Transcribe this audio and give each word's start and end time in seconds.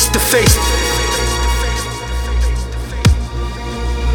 face 0.00 0.12
to 0.12 0.18
face. 0.18 0.56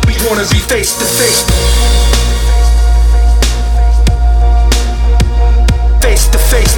We 0.08 0.16
wanna 0.28 0.48
be 0.50 0.58
face 0.58 0.98
to 0.98 1.06
face. 1.06 1.44
Face 6.02 6.28
to 6.30 6.40
face. 6.40 6.76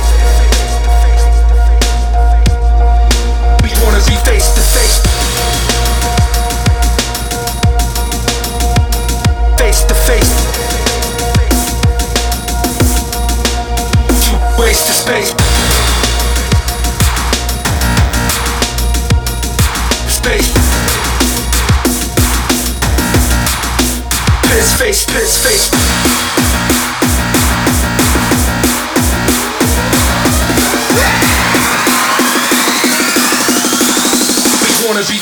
We 3.64 3.70
wanna 3.82 4.02
be 4.08 4.16
face 4.28 4.50
to 4.56 4.62
face. 4.76 4.98
Face 9.58 9.84
to 9.84 9.96
face. 10.08 10.34
Two 14.26 14.62
ways 14.62 14.86
to 14.86 14.92
space. 14.92 15.37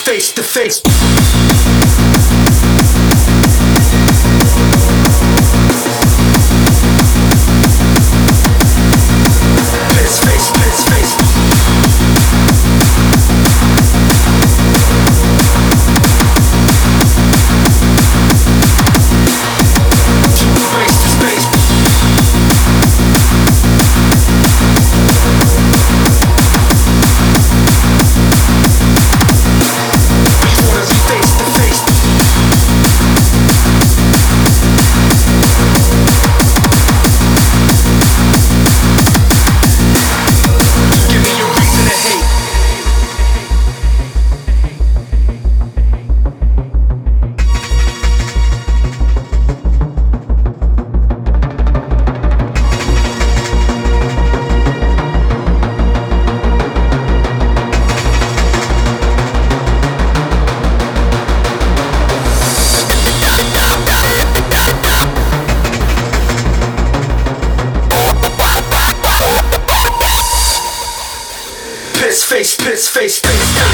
face 0.05 0.32
to 0.32 0.44
face. 0.44 1.05
face, 72.96 73.19
face, 73.19 73.35
face. 73.53 73.66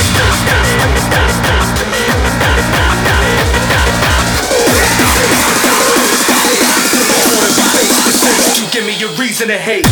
Give 8.72 8.86
me 8.86 9.04
a 9.04 9.08
reason 9.20 9.50
to 9.50 9.58
hate. 9.60 9.86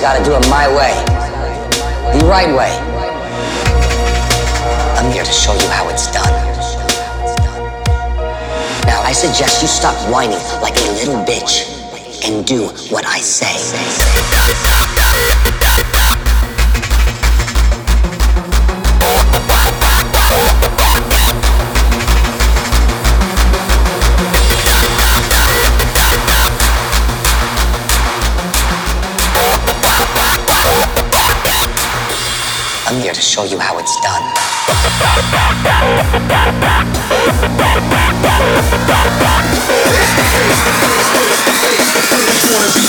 gotta 0.00 0.22
do. 0.22 0.37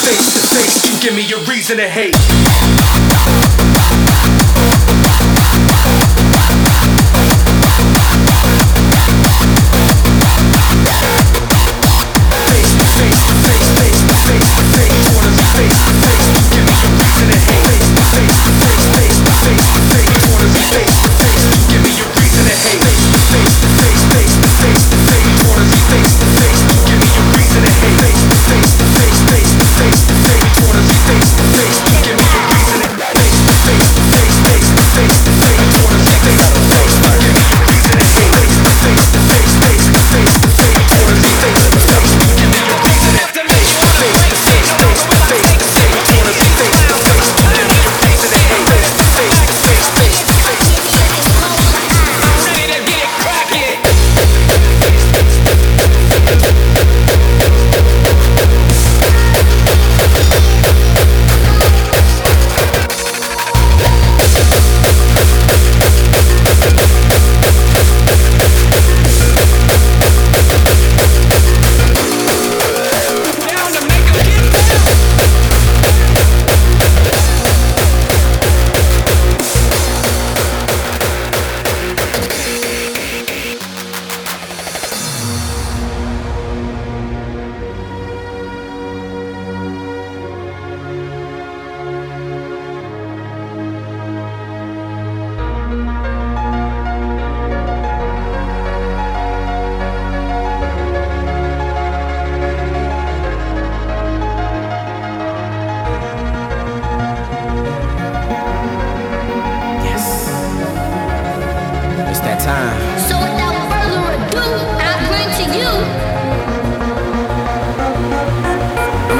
Face 0.06 0.34
to 0.34 0.41
face, 0.56 0.85
you 0.85 1.00
give 1.00 1.16
me 1.16 1.24
a 1.34 1.38
reason 1.50 1.78
to 1.78 1.88
hate. 1.88 2.16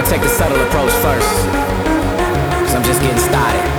take 0.10 0.22
the 0.22 0.28
subtle 0.28 0.60
approach 0.60 0.92
first. 1.04 1.30
Cause 2.66 2.74
I'm 2.74 2.84
just 2.84 3.00
getting 3.00 3.20
started. 3.20 3.79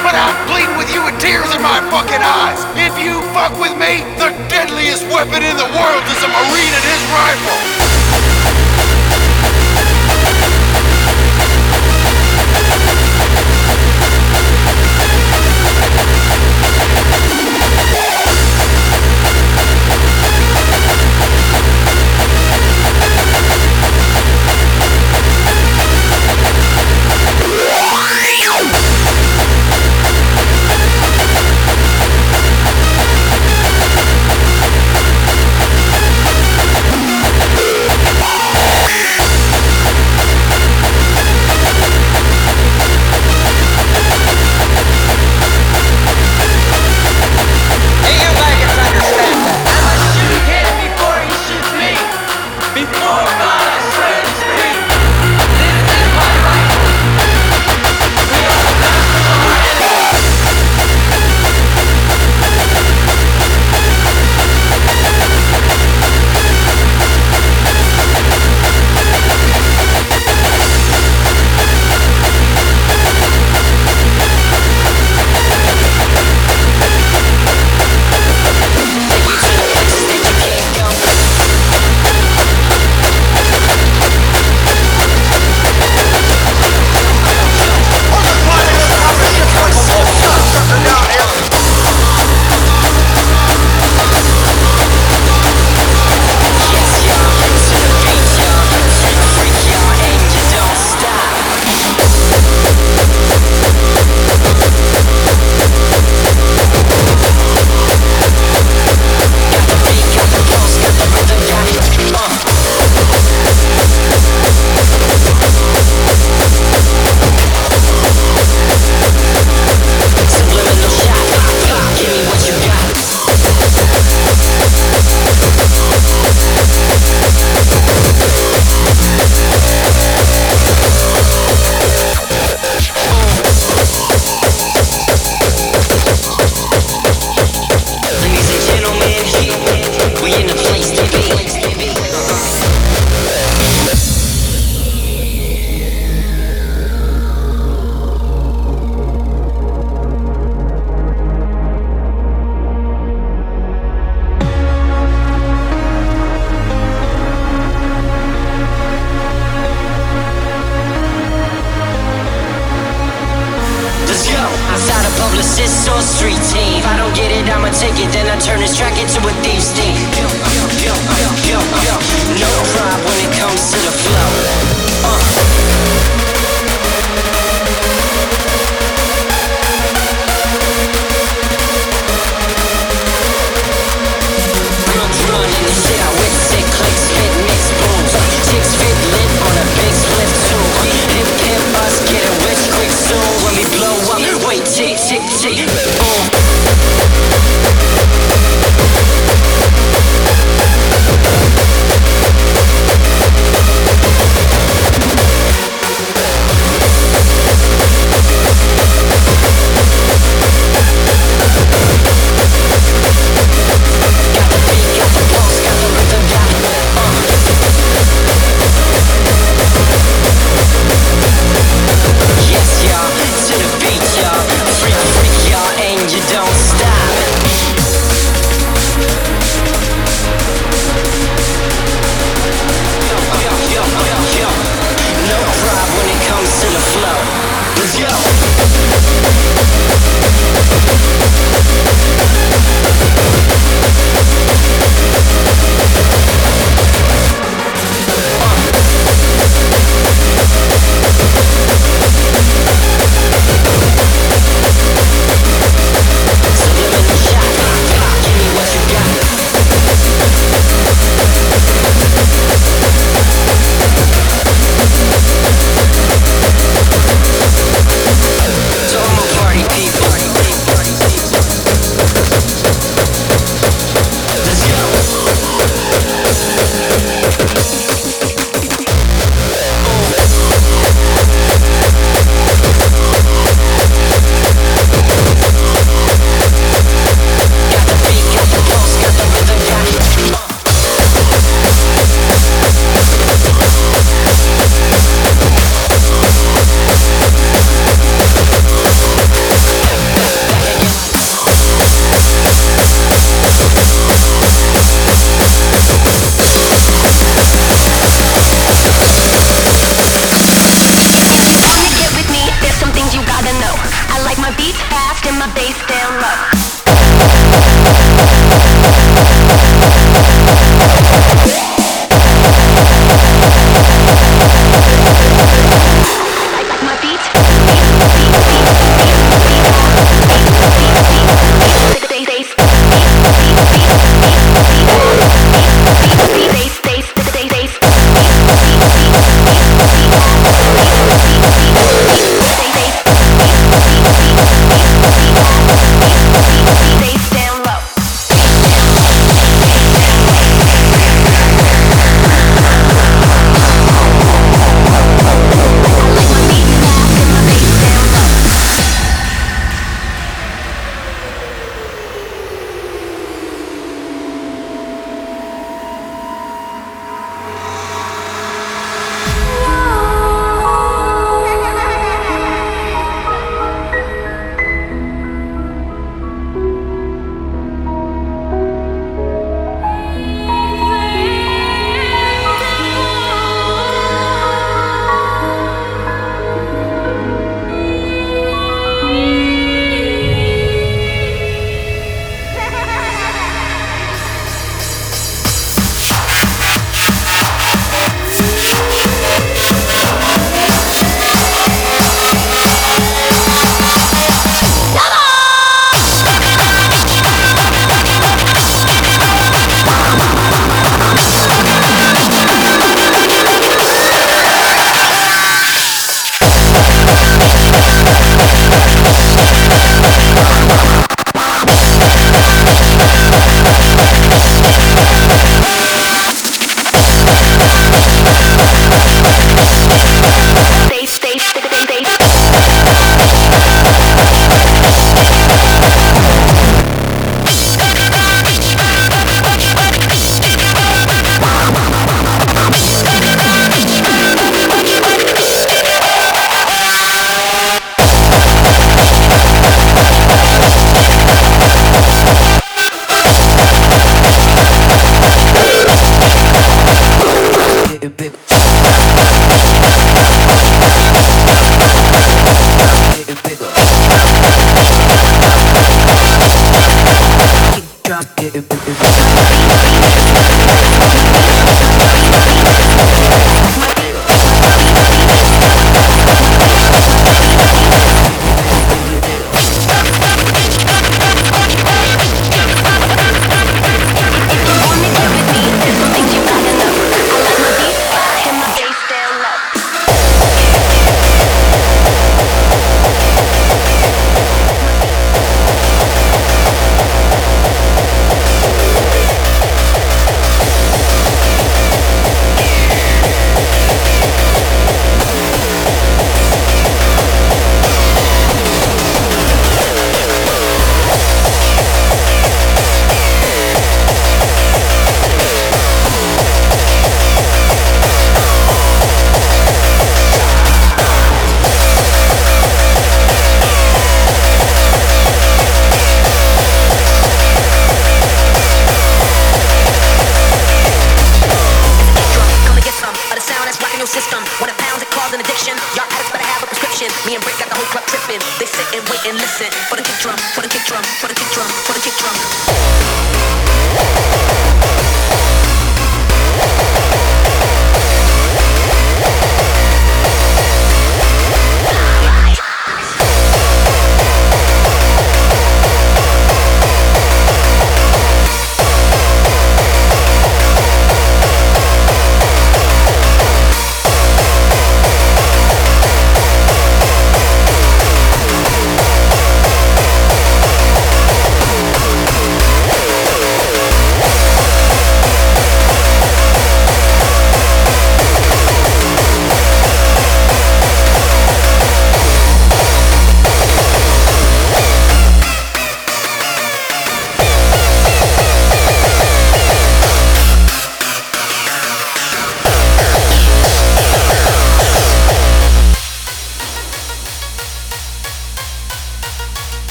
but 0.00 0.14
I'm 0.16 0.36
bleeding 0.48 0.76
with 0.76 0.88
you 0.94 1.04
with 1.04 1.18
tears 1.20 1.50
in 1.54 1.60
my 1.60 1.80
fucking 1.90 2.22
eyes. 2.22 2.60
If 2.78 2.96
you 2.96 3.20
fuck 3.36 3.52
with 3.60 3.76
me, 3.76 4.00
the 4.16 4.32
deadliest 4.48 5.04
weapon 5.12 5.42
in 5.42 5.56
the 5.56 5.68
world 5.76 6.04
is 6.08 6.20
a 6.24 6.28
Marine 6.28 6.72
and 6.72 6.84
his 6.84 7.02
rifle. 7.12 7.83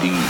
Machine. 0.00 0.27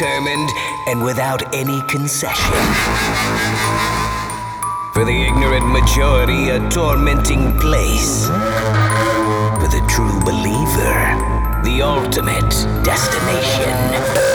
Determined 0.00 0.48
and 0.86 1.02
without 1.04 1.54
any 1.54 1.82
concession. 1.82 2.54
For 4.94 5.04
the 5.04 5.26
ignorant 5.28 5.66
majority, 5.68 6.48
a 6.48 6.70
tormenting 6.70 7.58
place. 7.58 8.26
For 8.26 9.68
the 9.68 9.84
true 9.90 10.18
believer, 10.20 11.62
the 11.64 11.82
ultimate 11.82 12.50
destination. 12.82 14.29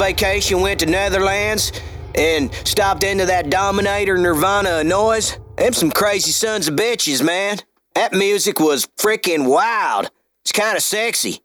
Vacation, 0.00 0.62
went 0.62 0.80
to 0.80 0.86
Netherlands, 0.86 1.72
and 2.14 2.52
stopped 2.64 3.04
into 3.04 3.26
that 3.26 3.50
Dominator 3.50 4.16
Nirvana 4.16 4.80
of 4.80 4.86
noise. 4.86 5.38
Them 5.56 5.74
some 5.74 5.90
crazy 5.90 6.30
sons 6.32 6.68
of 6.68 6.74
bitches, 6.74 7.22
man. 7.22 7.58
That 7.94 8.14
music 8.14 8.58
was 8.58 8.86
freaking 8.98 9.46
wild. 9.46 10.10
It's 10.42 10.52
kind 10.52 10.76
of 10.76 10.82
sexy. 10.82 11.42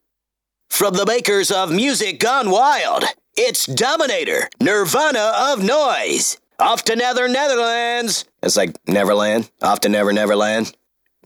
From 0.69 0.93
the 0.93 1.05
makers 1.05 1.51
of 1.51 1.69
Music 1.71 2.19
Gone 2.19 2.49
Wild, 2.49 3.03
it's 3.35 3.65
Dominator, 3.65 4.49
Nirvana 4.61 5.33
of 5.51 5.61
Noise. 5.61 6.37
Off 6.57 6.83
to 6.85 6.95
Nether 6.95 7.27
Netherlands. 7.27 8.23
It's 8.41 8.55
like 8.55 8.77
Neverland. 8.87 9.51
Off 9.61 9.81
to 9.81 9.89
Never 9.89 10.13
Neverland. 10.13 10.73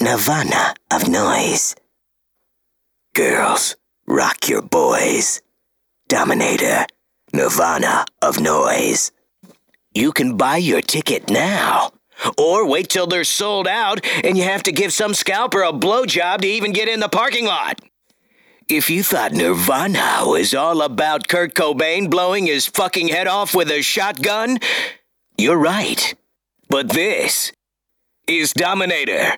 Nirvana 0.01 0.73
of 0.91 1.07
Noise. 1.07 1.75
Girls, 3.13 3.75
rock 4.07 4.49
your 4.49 4.63
boys. 4.63 5.41
Dominator, 6.07 6.87
Nirvana 7.33 8.05
of 8.21 8.39
Noise. 8.39 9.11
You 9.93 10.11
can 10.11 10.37
buy 10.37 10.57
your 10.57 10.81
ticket 10.81 11.29
now. 11.29 11.91
Or 12.37 12.67
wait 12.67 12.89
till 12.89 13.07
they're 13.07 13.23
sold 13.23 13.67
out 13.67 14.05
and 14.23 14.37
you 14.37 14.43
have 14.43 14.63
to 14.63 14.71
give 14.71 14.91
some 14.91 15.13
scalper 15.13 15.61
a 15.61 15.71
blowjob 15.71 16.41
to 16.41 16.47
even 16.47 16.73
get 16.73 16.89
in 16.89 16.99
the 16.99 17.09
parking 17.09 17.45
lot. 17.45 17.81
If 18.67 18.89
you 18.89 19.03
thought 19.03 19.31
Nirvana 19.31 20.23
was 20.25 20.53
all 20.53 20.81
about 20.81 21.27
Kurt 21.27 21.55
Cobain 21.55 22.09
blowing 22.09 22.45
his 22.45 22.67
fucking 22.67 23.07
head 23.07 23.27
off 23.27 23.55
with 23.55 23.71
a 23.71 23.81
shotgun, 23.81 24.59
you're 25.37 25.57
right. 25.57 26.13
But 26.69 26.89
this 26.89 27.51
is 28.27 28.53
Dominator. 28.53 29.37